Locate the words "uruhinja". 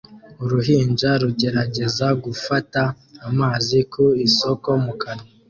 0.43-1.09